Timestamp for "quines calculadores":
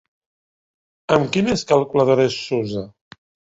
1.37-2.41